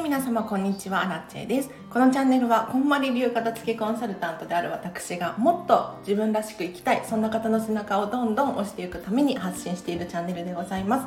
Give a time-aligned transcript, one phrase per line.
[0.00, 1.02] い皆様こんにちは。
[1.02, 1.70] アラチェです。
[1.90, 11.06] このチャンネルはこんまり流片付けコンサルタントである私がもっと自分らしく生きたいそんな方の背中をどんどん押していくために発信しているチャンネルでございます。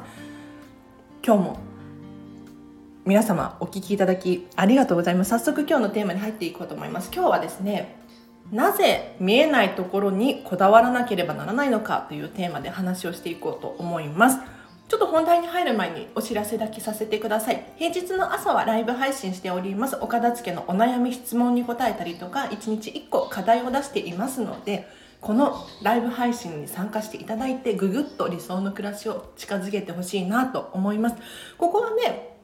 [1.25, 1.59] 今日も
[3.05, 5.31] 皆様お聞きいただきありがとうございます。
[5.31, 7.11] 早速今日のテーマに入っていこうと思います。
[7.13, 7.97] 今日はですね
[8.51, 14.39] なぜ見えないところにこだわらなければならないのかというテーマで話をしていこうと思います。
[14.87, 17.73] ちょっと本題に入る前にお知らせだけさせてください。
[17.75, 19.97] 平日の朝はライブ配信しております。
[19.99, 24.87] お片付けのお悩み質問に答えたりとか、1日1個課題を出していますので、
[25.19, 31.17] このライブ配信に参加していただいて、ぐぐっと理想の暮らしを近づけてほしいなと思います。
[31.57, 32.37] ここはね、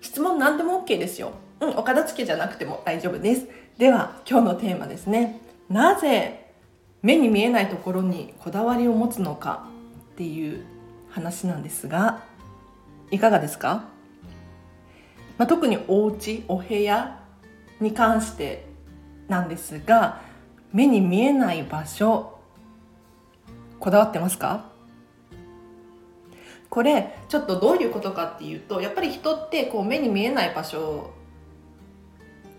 [0.00, 1.32] 質問何でも OK ですよ。
[1.60, 3.48] うん、お片付けじゃなくても大丈夫です。
[3.78, 5.40] では、今日のテーマですね。
[5.68, 6.52] なぜ
[7.02, 9.66] 目に見えないところにこだわりを持つのか
[10.12, 10.64] っていう
[11.12, 12.24] 話なんですが
[13.10, 13.84] いかがですか、
[15.38, 17.22] まあ、特にお家お部屋
[17.80, 18.66] に関して
[19.28, 20.20] なんですが
[20.72, 22.38] 目に見えない場所
[23.78, 24.70] こだわってますか？
[26.70, 31.10] これちょっとどういうことかっていうとやっぱり人ってこう目に見えない場所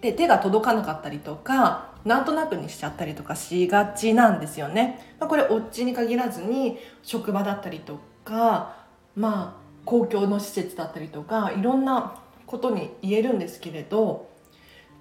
[0.01, 5.15] で手が届かなかったりとかなんとなくにしちゃったりとかしがちなんですよね。
[5.19, 8.75] まあ、これお家に限らずに職場だったりとか
[9.15, 14.29] まあ公共の施設だったりとかいろんなことに言えるんですけれど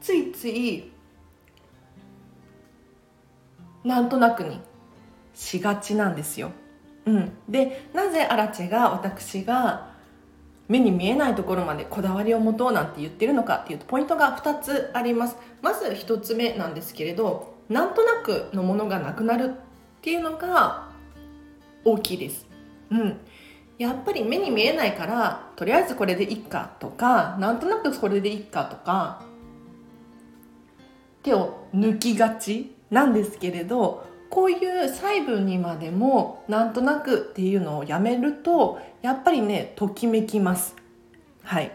[0.01, 0.91] ついつい
[3.85, 4.61] なんとなくに
[5.35, 6.53] しがちなんですよ。
[7.05, 9.91] うん、でなぜアラチェが私が
[10.69, 15.37] 目に見えないところまでこだわりを持とうなんて言ってるのかっていうとポイントが2つあります。
[15.61, 19.53] まず1つ目なんですけれどなんとなくのものがなくなるっ
[20.01, 20.89] ていうのが
[21.85, 22.52] 大きいです。
[22.93, 23.17] うん、
[23.79, 29.23] やっぱり目に見えないからとりあえずこれでいっかとかなんとなくこれでいっかとか
[31.23, 40.75] 手を抜きがちなんですけれどこういう細部にまでもなんとなくっていうのをやめるとやっぱりねときめきます。
[41.43, 41.73] はい。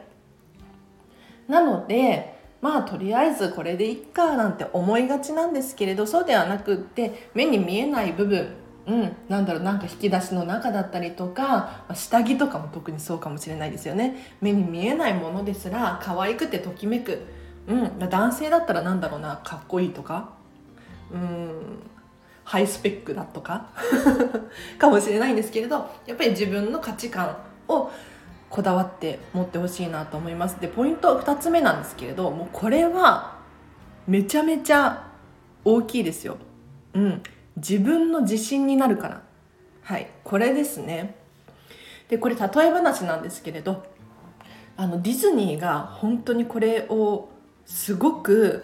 [1.48, 8.56] なのでまあとりあえずこれでいっかなんて思いがちなんですけれどそうではなくって目に見えない部分
[8.88, 14.34] うん、なんだろうなんか引き出しの中だったりとかま下着とかも特にそうかもしれないですよね。
[14.40, 17.22] 目に見えないものですら可愛くてときめく、
[17.68, 20.30] うん、男性だったらなんだろうなかっこいいとか。
[21.12, 21.80] うん。
[22.46, 23.68] ハイスペックだとか。
[24.80, 27.36] かもしれないんですけれどやっぱり自分の価値観
[27.68, 27.92] を
[28.50, 30.62] こだわって持ってほしいなと思います。
[30.62, 33.36] でポイント2つ目なんですけれどもうこれは
[34.08, 35.04] めちゃめちゃ
[35.66, 36.38] 大きいですよ。
[36.94, 37.22] うん、
[37.58, 39.22] 自分の自信になるから。
[39.84, 40.08] はい。
[40.24, 41.16] これですね。
[42.10, 43.86] でこれ例え話なんですけれど
[44.78, 47.30] あのディズニーが本当にこれを
[47.66, 48.64] すごく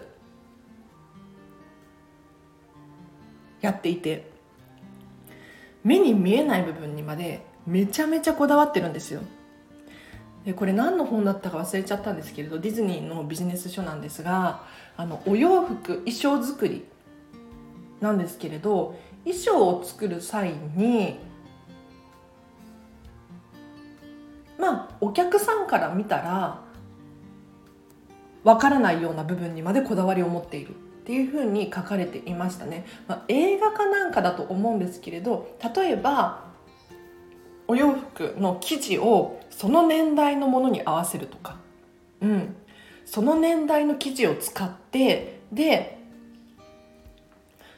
[3.60, 4.30] やっていて
[5.82, 9.20] 目に見えない部分にまでめちゃめちゃこだわってるんですよ。
[10.44, 14.62] でこれ何の本だったか忘れちゃったんですけれどディズニーのビジネス書なんですが
[14.96, 16.84] あのお洋服衣装作り
[18.04, 18.94] なんですけれど
[19.24, 21.18] 衣装を作る際に
[24.58, 26.60] まあお客さんから見たら
[28.44, 30.72] わからないような部分にまでこだわりを持っているっ
[31.06, 36.44] ていうふうに書かれていましたね、まあ、映画かなんかだと思うんですけれど例えば
[37.66, 41.56] お洋服の生地をその年代のものに合わせるとか、
[42.20, 42.54] うん、
[43.06, 46.03] その年代の生地を使ってで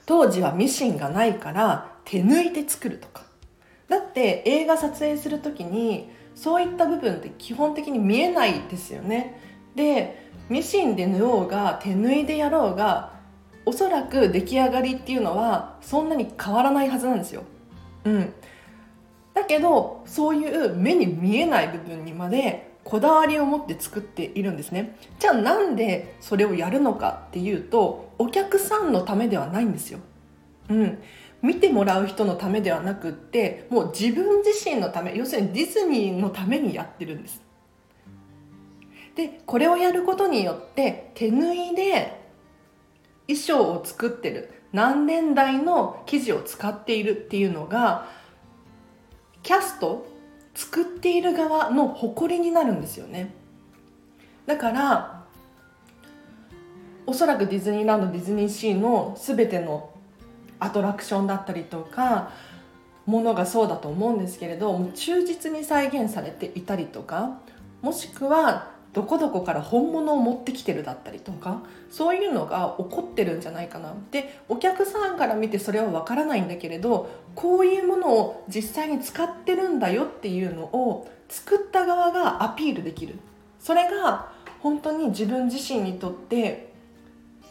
[0.06, 3.24] 当時はミシンがないから手抜いて作るとか。
[3.88, 9.40] だって映画撮影する時にそういった部分って基本的に見えないですよね。
[9.74, 13.12] でミシンで縫おうが手縫いでやろうが
[13.64, 17.42] おそらく出来上がりっていうのはそんなに変わらないはずなんですよ。
[18.04, 18.32] うん。
[19.34, 24.96] だけどそういう目に見えない部分にまでこだわりを持って作っているんですね。
[25.18, 29.98] じゃあなんでそれをやるのかっていうとお客さんのためではないんですよ。
[30.70, 30.98] うん。
[31.42, 37.42] 見てもらう人のためではなくってもう自分自身のため要するにディズニーのためにやってるんです。
[39.16, 42.20] でこれをやることによって手縫いで
[43.26, 48.06] 衣装を作ってる何年代の生地を使っているっていうのが
[49.42, 50.06] キャスト
[50.56, 53.34] 作っている側の誇りになるんですよね。
[54.46, 55.24] だから
[57.06, 59.90] おそらくディズニーランドディズニーシーの全ての
[60.58, 62.32] アトラクションだったりとか
[63.04, 67.38] ものがそうだと思うんですけれど忠実に再現されていたりとか
[67.82, 71.60] もしくはどこどこから本物を持ってきてるだったりとか
[71.90, 73.92] そういうのが起こってるんじゃないかな。
[74.10, 83.18] でお客さんから見てそれはわからないんだけれどこういうものを実際に使ってるんだよっていうのを作った側がアピールできる。
[83.60, 84.32] それが
[84.62, 86.72] 本当に自分自身にとって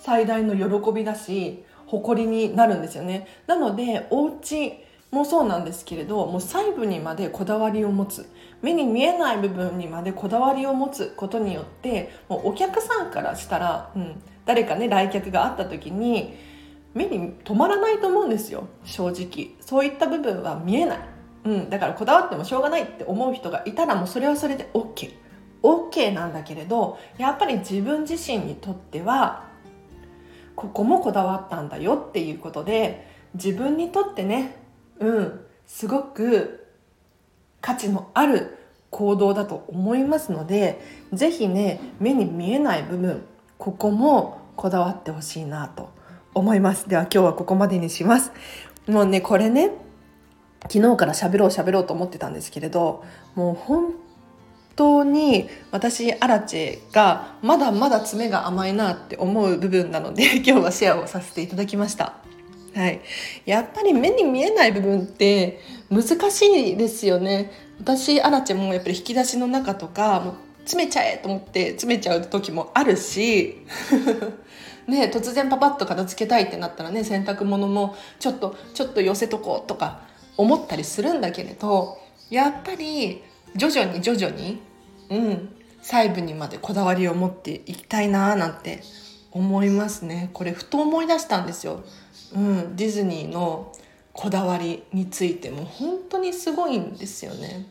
[0.02, 3.28] 最大の喜びだし誇りになるんですよね。
[3.46, 4.84] なのでお家
[5.16, 8.30] もそうなんですけれどもう細部にまでこだわりを持つ。
[8.62, 16.36] 目に見えない部分にまでこだわりを持つことによってもうお客さんからしたら、うん、誰かね来客があった時に
[16.94, 18.68] 目に留まらないと思うんですよ。
[18.84, 19.56] 正直。
[19.62, 21.00] そういった部分は見えない、
[21.46, 25.14] うん、だからこだわってもしょうがないって思う人がいたらもうそれはそれで OK
[25.62, 29.46] OK なんだけれどやっぱり自分自身にとっては
[30.56, 34.65] ここもこだわったんだよっていうことで自分にとってね
[35.00, 35.46] うん。
[35.66, 36.68] すごく
[37.62, 38.58] 価値のある
[38.92, 40.80] 行動だと思いますので
[41.12, 43.26] 是非ね目に見えない部分
[43.58, 45.90] ここもこだわってほしいなと
[46.34, 46.88] 思います。
[46.88, 48.32] では今日はここまでにします。
[48.88, 49.72] もうねこれね
[50.70, 53.04] 昨日から喋ろう喋ろうと思ってたんですけれど
[53.36, 53.94] もう本
[54.76, 62.25] 当に私アラチェがまだまだ爪が甘いなって思う部分なので 今日はシェアをさせていただきました。
[62.76, 63.00] はい、
[63.46, 67.50] やっぱり目に見えない部分って難しいですよね。
[67.80, 70.36] 私アラチェもやっぱり引き出しの中とかもう
[70.66, 73.66] 詰めちゃえと思って詰めちゃう時もあるし
[74.88, 80.02] ね突然パパッと片付けたいってなったらね洗濯物もちょっとちょっと寄せとこうとか
[80.38, 81.98] 思ったりするんだけれど
[82.30, 83.22] やっぱり
[83.56, 84.60] 徐々に徐々に
[85.10, 88.82] うん細部にまでこだわりを持っていきたいなーなんて
[89.32, 90.30] 思いますね。
[90.34, 91.84] これふと思い出したんですよ。
[92.34, 93.72] うん、ディズニーの
[94.14, 97.68] こだわりについても本当にすごいんですよね。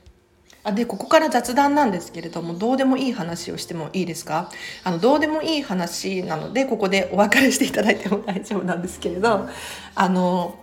[0.67, 4.51] あでここから雑談なんですけれどもどうでもいい話をしてもいいですか？
[4.83, 9.47] あのどうでもいい話なのでここでお別れしていただいても大丈夫なんですけれど
[9.95, 10.59] あの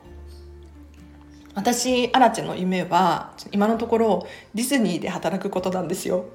[1.53, 6.25] 私アラチェの夢は今のところディズニーで働くことなんですよ。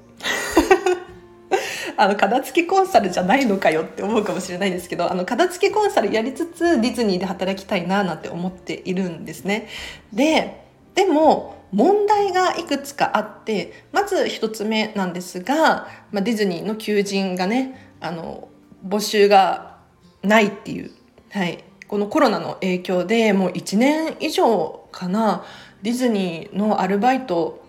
[1.99, 9.67] あの片付けコンサルじゃないのかよって思うかもしれないんですけどあの片付けコンサルやりつつディズニーで働きたいななんて思っているんですね。
[10.13, 10.61] で
[10.95, 18.47] でも問題がいくつかあってまず一つ目なんですが、まあ、ディズニーの求人がねあの
[18.87, 19.77] 募集が
[20.23, 20.91] ないっていう、
[21.31, 25.43] はい、このコロナの影響でもう1年以上かな
[25.81, 27.63] ディズニーのアルバイト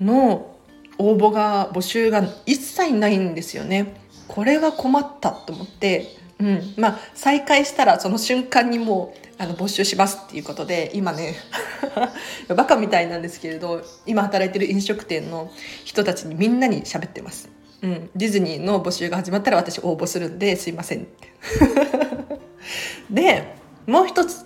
[0.00, 0.57] の
[0.98, 3.94] 応募が募集が一切ないんですよね。
[4.26, 11.34] これは困ったと思って、うん、まあ再開したらその瞬間にもうあの募集しますっていうことで今ね
[12.54, 15.50] バカみたいなんですけれど今働いてる飲食店の
[15.84, 17.48] 人たちにみんなに喋ってます、
[17.82, 21.00] うん、ディズニーの募集が始まったら私応募するんですいません。
[21.00, 22.38] っ て
[23.10, 23.54] で
[23.86, 24.44] もう一つ。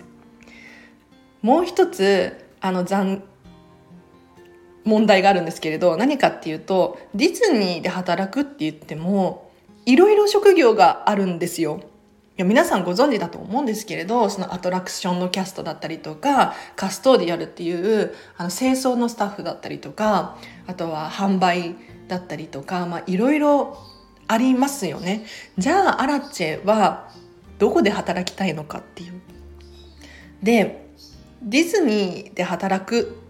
[1.43, 3.21] もう一つあの残
[4.85, 9.51] 問題があるんですけれど何かっていうとディズニーで働くって言っても
[9.85, 11.81] いろいろ職業があるんですよ。
[12.35, 20.35] いや皆さんご存知だと思うんですけれどそのアトラクションのキャストだったりとかカストーディアルっていうあの清掃のスタッフだったりとか
[20.65, 21.75] あとは販売
[22.07, 23.77] だったりとか、まあ、いろいろ
[24.27, 25.25] ありますよね。
[25.59, 27.11] じゃあアラチェは
[27.59, 29.21] どこで働きたいのかっていう。
[30.41, 30.87] で
[31.43, 33.22] ディズニーで働く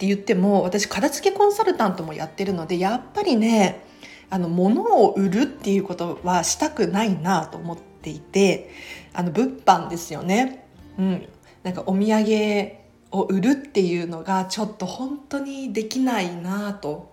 [0.00, 3.84] って言っても私片付けコンサルタントもやってるのでやっぱりね
[4.30, 8.70] あの物を売るっていうことはしたくないなと思っていて
[9.12, 10.66] あの物販ですよね。
[10.98, 11.28] うん、
[11.64, 12.72] なんかお土産
[13.10, 17.10] を売るっていうのがちょっと本当にできないなと。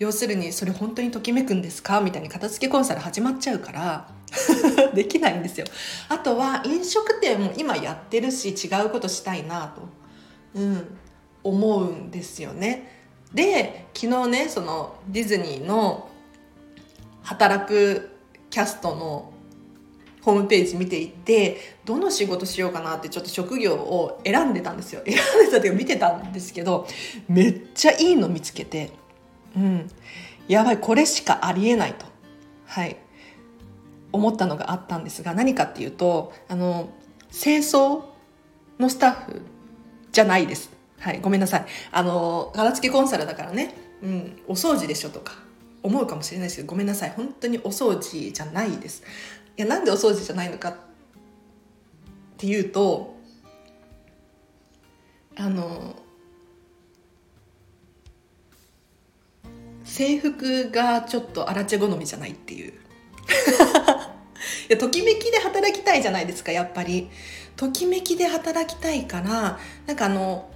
[0.00, 2.00] 要するにそれ本当にときめくんですか？
[2.00, 4.08] みたいに片付けコンサル始まっちゃうから
[4.92, 5.66] できないんですよ。
[6.08, 9.82] あとは飲食店も今やってるし違うことしたいなと、
[10.54, 10.98] うん、
[11.42, 12.96] 思うんですよね。
[13.32, 16.08] で昨日ねそのディズニーの
[17.22, 18.10] 働く
[18.48, 19.32] キャストの
[20.22, 25.02] ホームページ見ていってどの仕事しようかなってちょっと職業を選んでたんですよ。
[25.04, 26.86] 選んでたっていうか見てたんですけど
[27.28, 28.90] めっちゃいいの見つけて
[29.56, 29.90] うん。
[30.48, 32.06] やばいこれしかありえないと。
[32.66, 32.96] はい。
[34.12, 36.88] 思ったのがあったんですが何かっていうとあの
[37.30, 38.04] 清掃
[38.78, 39.42] のスタッフ
[40.12, 40.77] じゃないです。
[40.98, 41.66] はい、ごめんなさい。
[41.92, 45.34] あの、片付けコンサルだからね、うん、お掃除でしょとか
[45.82, 47.10] 思うかもしれないですけど、ごめんなさい。
[47.10, 49.02] 本当にお掃除じゃないです。
[49.56, 50.74] いや、なんでお掃除じゃないのかっ
[52.36, 53.16] ていうと、
[55.36, 55.94] あの、
[59.88, 62.72] 制服がちょっとアラチェ好みじゃないっていう
[64.68, 67.08] いやときめきで働きたいじゃないですかやっぱり
[67.56, 70.50] ときめきで働きたいからなんかあの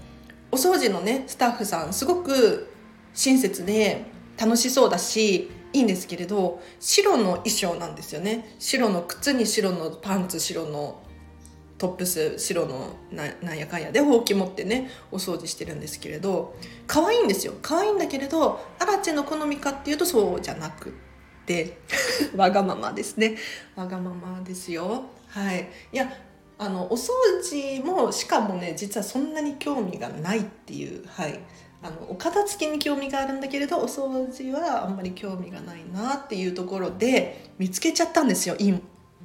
[0.53, 2.69] お掃除のねスタッフさんすごく
[3.15, 4.05] 親切で
[4.39, 8.55] 楽しそうだしいいんですけれど白の衣装なんですよね。
[8.59, 11.03] 白の靴に白のパンツ白の
[11.79, 16.55] トップス白のなんやかんやでほうき持ってねお掃除してるんですけれど
[16.87, 17.55] 可愛いんですよ。
[17.63, 20.93] 可愛いんだけれどアラチェの好みかっていうとそうじゃなくっ
[21.47, 21.79] て
[22.37, 23.37] わがままですね。
[23.75, 25.05] わがままですよ。
[25.29, 25.71] はい。
[25.93, 26.13] いや
[26.63, 27.11] あのお掃
[27.43, 31.41] 除もしかもね実はそんなに興味がないっていうはい。
[31.85, 38.81] あのお片付けに興味があるんだけれどお掃除はあんまり興味がないなっていうところで見つけちゃったんですよいい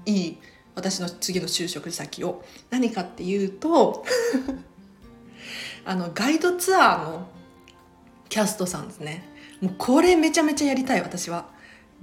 [0.07, 0.37] いい
[0.73, 2.43] 私の次の就職先を。
[2.71, 4.03] 何かっていうと
[5.85, 7.27] あのガイドツアーの
[8.29, 9.23] キャストさんですね。
[9.61, 11.55] もうこれめちゃめちゃやりたい私は。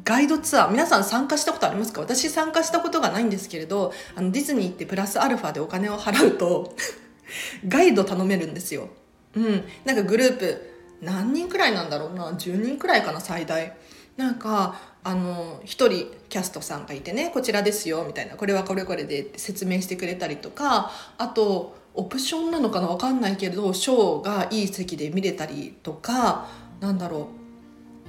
[0.03, 2.01] ガイドツアー皆さん参加したことありますか？
[2.01, 6.75] 私参加したことがないんですけれどあのディズニーってプラスアルファでお金を払うと
[7.69, 8.89] ガイド頼めるんですよ。
[9.35, 9.65] うん。
[9.85, 10.71] なんかグループ
[11.01, 13.77] 何人くらいなんだろうな？10人くらいかな最大。
[14.17, 15.89] なんかあの1人
[16.29, 18.37] キャストさんがいてねこちらですよみたいな。
[18.37, 22.89] これはこれこれでって説明してくれたりとかあとオプションなのかな？
[22.89, 26.47] 分かんないけれどショーがいい席で見れたりとか
[26.81, 27.44] なんだろう。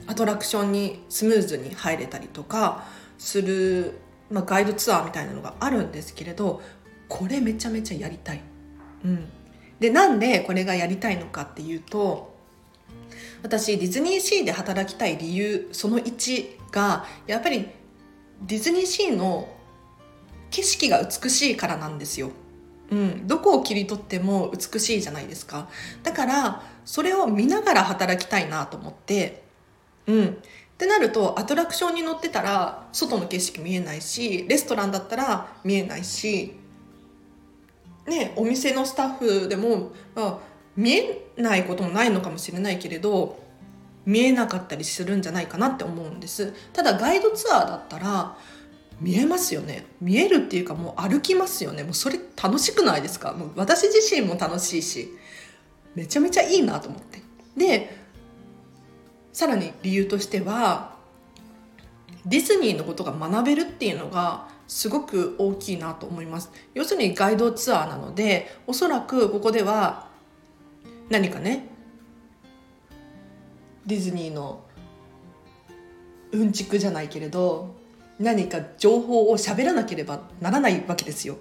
[0.07, 2.85] アトラクションにスムーズに入れたりとか
[3.17, 6.61] する、まあ、ガイドツアーみたいなのがあるんですけれど
[7.07, 8.41] これめちゃめちゃやりたい。
[9.03, 9.29] うん、
[9.79, 12.33] でなんでこれがやりたいのかっていうと
[13.43, 17.69] 私ディズニーシーで働きたい理由その1がやっぱり
[18.41, 19.47] ディズニーシーの
[20.49, 22.31] 景色が美しいからなんですよ。
[22.91, 25.67] うん、どこを切り取っても美しいじゃないですか
[26.03, 29.44] だからそれを見ながら働きたいなと思って
[30.07, 30.27] うん。
[30.27, 36.53] ってなるとアトラクションに乗ってたら外の景色見えないしレストランだったら見えないし
[38.05, 40.39] ねお店のスタッフでも、まあ、
[40.75, 43.39] 見えないこともないのかもしれないけれど
[44.05, 46.53] 見えなかったりするんじゃないかなって思うんです。
[46.73, 48.37] ただガイドツアーだったら
[48.99, 49.85] 見えますよね。
[49.99, 51.83] 見えるっていうかもう歩きますよね。
[51.83, 53.31] もうそれ楽しくないですか？
[53.31, 55.09] もう私自身も楽しいし
[55.95, 57.21] めちゃめちゃいいなと思って。
[57.57, 57.94] で
[59.35, 60.95] さらに理由としては
[62.25, 70.07] ディズニーのことが学べるっていうのがすごく大きいなと思います要するにガイドツアーなのでおそらくここでは
[71.09, 71.67] 何かね
[73.85, 74.63] ディズニーの
[76.31, 77.75] うんちくじゃないけれど
[78.17, 81.33] 何か情報を喋らなければならないわけですよ。
[81.33, 81.37] っ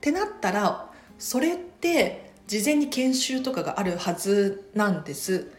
[0.00, 5.52] てなったらそれって事前に研修とかがあるはずなんです。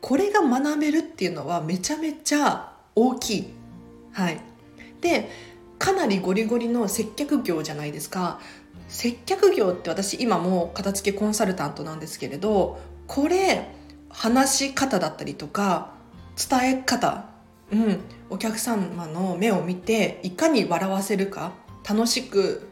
[0.00, 3.54] これが学べるっていうのはめちゃめちゃ大きい。
[4.12, 4.40] はい。
[5.00, 5.30] で
[5.78, 8.40] かなりゴリゴリの接客業じゃないですか。
[8.88, 13.68] 接客業って私今も片付けコンサルタントなんですけれどこれ
[14.08, 15.92] 話し方だったりとか
[16.36, 17.26] 伝え方、
[17.70, 21.52] うん、お客様の目を見ていかに笑わせるか
[21.88, 22.68] 楽しく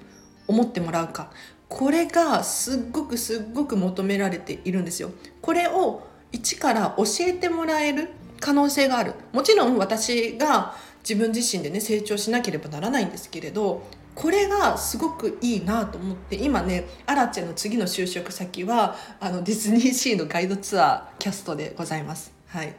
[0.48, 1.30] 思ってもらうか
[1.68, 5.10] これがすっごくすっごく求められているんですよ。
[5.40, 13.82] これを一から教えてもらえる可能性があるもちろん私が自分自身でね成長しなければならないんですけれど
[14.14, 22.32] これがすごくいいなと思って今ねアラチェの次の就職先はあのディズニーシーのガイドツアーキャストでございます。
[22.48, 22.74] はい、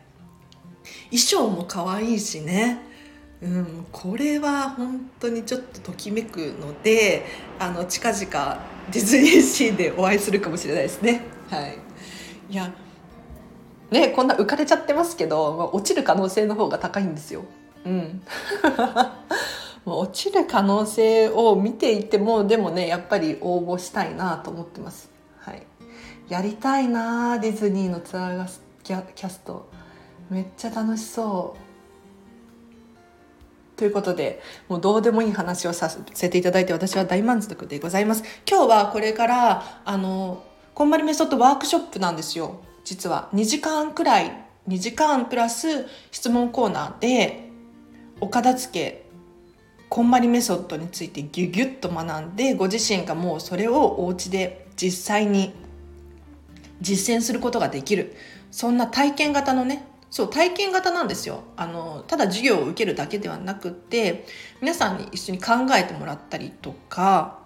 [1.12, 2.90] 衣装も可愛いしね
[3.42, 7.26] うん、これは本当にちょっとときめくので
[7.58, 8.60] あの近々
[8.92, 11.22] ディズニーシーでお会いするかもしれないですね。
[11.50, 11.78] はい、
[12.50, 12.74] いや
[13.92, 17.44] ねこんな浮かれちゃってますけど、まあ、落ちる可能性の方が高いんですよ。
[17.86, 18.22] うん
[19.86, 25.10] 落ちる可能性を見ていてもでもねやっぱり応募したいなと思ってます。
[25.40, 25.64] はい、
[26.28, 28.48] やりたいなディズニーのツアーが
[28.84, 29.70] キャキャスト
[30.30, 31.70] めっちゃ楽しそう。
[33.80, 38.24] ということで、もうどうでもいい話をさせていただいて私は大満足でございます。
[38.48, 40.44] 今日はこれから、あの、
[40.76, 42.60] こんまりメソッドワークショップなんですよ。
[42.84, 43.30] 実は。
[43.34, 47.50] 2時間くらい、2時間プラス質問コーナーで、
[48.22, 49.10] お片付け
[49.90, 55.54] こんまりメソッドについてギュギュッと学んでご自身がもうそれをお家で実際に
[56.80, 58.16] 実践することができる
[58.52, 64.26] そんな体験型のねそう体験型なんですよあのただ授業を受けるだけではなくって
[64.62, 67.40] 皆さんに一緒に考えてもらったりとか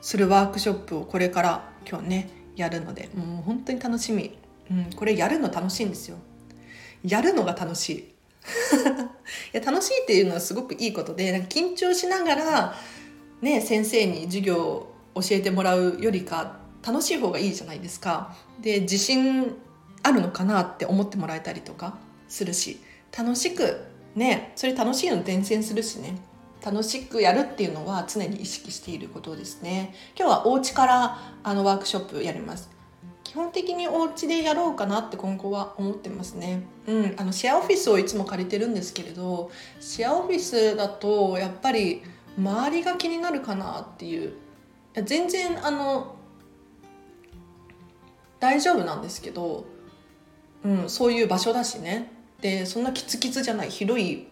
[0.00, 4.38] するワークショップをこれから今日ねやるのでもう本当に楽しみ、
[4.70, 6.16] うん、これやるの楽しいんですよ。
[7.02, 8.14] やるのが楽しい。
[9.54, 12.74] いや楽しいっていうのはすごくいいことでなんか緊張しながら、
[13.40, 18.36] ね、先生に授業を教えてもらうよりか楽しい方がいいじゃないですか。
[18.60, 19.54] で自信
[20.02, 22.78] あるのかなって思ってもらえたりとかするし
[23.16, 26.16] 楽しくねそれ楽しいの伝染するしね。
[26.64, 29.94] 楽しくやるっていうのは常に意識していることですね。
[30.18, 32.70] 今日はお家からあのワークショップやります。
[33.34, 36.62] 基本的にお家でやろうかなって今後は思ってますね。
[36.86, 39.50] うんあのシェアオフィスをいつも借りてるんですけれど
[39.80, 42.04] シェアオフィスだとやっぱり
[42.38, 44.34] 周りが気になるかなっていう。
[45.02, 46.14] 全然あの
[48.38, 49.64] 大丈夫なんですけど、
[50.64, 52.12] うん、そういう場所だしね。
[52.40, 54.28] でそんなキツキツじゃない広い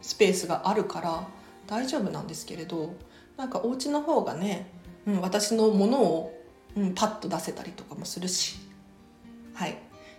[0.00, 1.28] スペースがあるから
[1.68, 2.96] 大丈夫なんですけれど
[3.36, 4.66] なんかお家の方がね、
[5.06, 6.43] うん、私のものを、
[6.76, 8.56] うん、パッと出せたりとかもするし。
[9.54, 9.76] はい。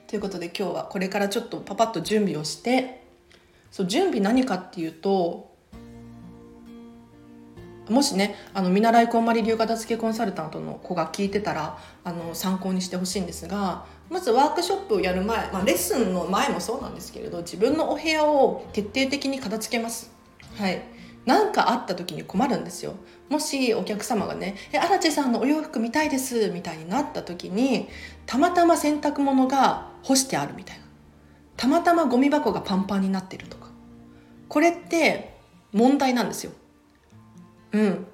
[0.07, 3.03] ということで今日はこれからちょっとパパッと準備をして
[3.71, 5.53] そう準備何かっていうと
[7.89, 20.11] もしねあの見習いこんまり流片付けコンサルタントの子が聞いてたらあの参考にしてほしいんですがまずワークショップをやる前、まあ、レッスンの前もそうなんですけれど自分のお部屋を徹底的に片付けます。
[20.57, 20.81] はい。
[21.25, 22.95] 何かあった時に困るんですよ。
[23.29, 27.87] もしお客様がね「え荒地さんのお洋服見たいです」みたいになった時に
[28.25, 30.85] たまたま洗濯物が干してあるみたいな。
[31.57, 33.69] たまたまゴミ箱がパンパンになってるとか。
[34.49, 35.35] これって
[35.71, 36.51] 問題なんですよ。
[37.71, 38.07] うん。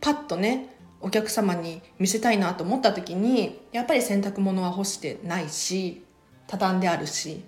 [0.00, 6.04] パッとねお客様に見せたいなと思った時にやっぱり洗濯物は干してないし
[6.48, 7.44] 畳んであるし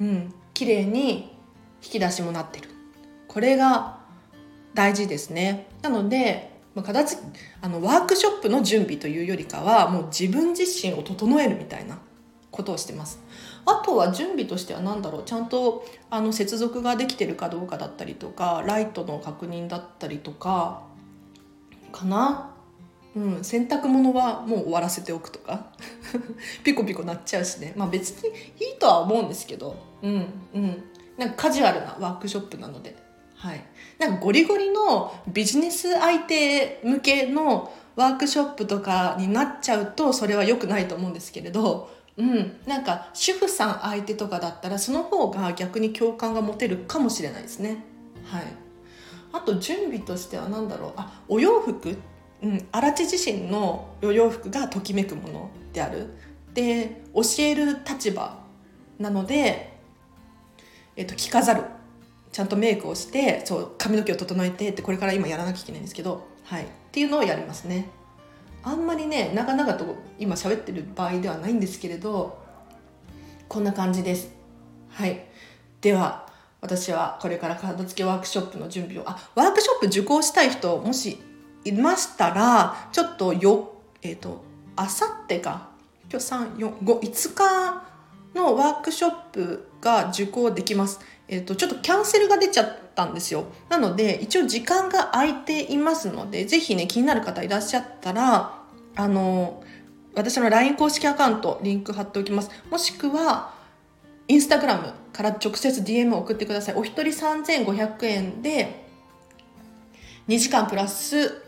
[0.00, 0.34] うん。
[0.54, 1.36] 綺麗に
[1.82, 2.71] 引き出しもなってる。
[3.32, 3.98] これが
[4.74, 5.66] 大事ですね。
[5.82, 7.20] なので片付
[7.60, 11.98] あのワークショップの準備というよりかはもう自分自身を整えるみたいな
[12.50, 13.20] ことをしてます。
[13.64, 15.22] あとは準備としては何だろう。
[15.24, 20.82] ちゃんとあの接続ができてるかどうかだったりとかライトの確認だったりとか
[21.90, 22.50] かな？
[23.14, 25.72] うん洗濯物はもう終わらせておくとか。
[26.64, 27.74] ピコピコなっちゃうしね。
[27.76, 28.30] まあ別に
[28.60, 29.76] いいとは思うんですけど。
[30.02, 30.84] うんうん。
[31.18, 33.01] なんかカジュアルなワークショップなので。
[33.42, 33.64] はい。
[33.98, 47.84] なんかゴリゴリのビジネス相手向けのワークショップとかになっちゃうとそれは良くないと思うんですけれどうん、なんか主婦さん相手とかだったらその方が逆に共感が持てるかもしれないですね。
[48.26, 48.44] はい、
[49.32, 50.92] あと準備としては何だろう。
[50.96, 51.96] あお洋服、
[52.42, 56.08] うん、荒地自身のお洋服がときめくものである。
[56.52, 58.38] で教える立場
[58.98, 59.72] なので、
[60.96, 61.64] えっと、着飾る。
[62.32, 67.88] ちゃんとメイクをしてそう髪の毛を整えてってこれから今やらなきゃいけないんですけど、はい、っていうのをやりますね。
[68.64, 72.38] あんまりね長々と今喋ってる場合ではないんですけれど
[73.48, 74.32] こんな感じです
[74.88, 75.24] はい
[75.80, 76.28] では
[76.60, 81.18] 私はこれから片付けワークショップの準備をあワークショップ受講したい人もし
[81.64, 84.44] いましたらちょっとよえっ、ー、と
[84.76, 85.70] あさってか
[86.08, 86.26] 今日
[86.62, 87.82] 345日
[88.34, 91.00] のワークショップが受講できます。
[91.28, 93.44] えっ、と、ちょっとキャンセルが出ちゃったんですよ。
[93.68, 98.58] なので、一応時間が空いていますので、ぜひね、気になる方いらっしゃったら、
[98.96, 99.62] あの、
[100.14, 102.50] 私の LINE 公式アカウント、リンク貼っておきます。
[102.70, 103.54] もしくは、
[104.28, 106.74] インスタグラムから直接 DM を送ってください。
[106.74, 108.84] お一人3500円で、
[110.28, 111.42] 2時間プラス、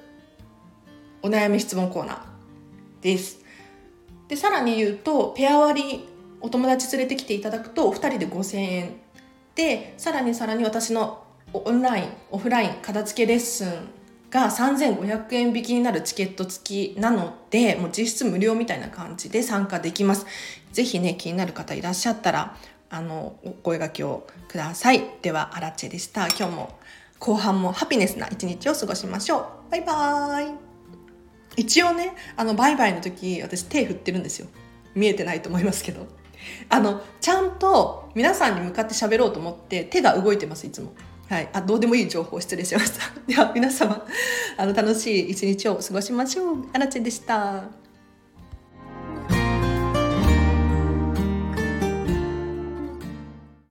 [1.23, 3.45] お悩み質問コーナーです。
[4.29, 6.09] で、さらに言うと、ペア割り
[6.41, 9.04] お友達連れてきていただくとお二人で5000円
[9.55, 13.89] でさらにさらに私のオンラインオフライン片付けレッスン
[14.31, 20.27] が3500円引きになるチケット付きなのでもう実質無料みたいな感じで参加できます。
[20.73, 22.57] ぜひね気になる方いらっしゃったら
[22.91, 25.05] あのお声がけをください。
[25.23, 26.27] ではアラチェでした。
[26.27, 26.79] 今日も
[27.21, 29.39] 後半もハピネスな一日を過ごしましょ
[29.69, 29.71] う。
[29.71, 30.55] バイバーイ。
[31.57, 34.49] 一応ねあのバイバイの時私手振ってるんですよ。
[34.97, 36.24] 見えてないと思いますけど。
[36.69, 40.93] あのちゃんと皆さんに向かって喋ろうと思って手が動いてますいつも。
[41.29, 43.13] はい、あどうでもいい情報失礼しました。
[43.27, 44.07] では皆様
[44.57, 46.69] あの楽しい一日を過ごしましょう。
[46.73, 47.84] あらちでした。